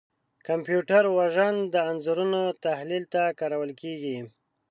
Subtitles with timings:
[0.47, 4.17] کمپیوټر وژن د انځورونو تحلیل ته کارول کېږي.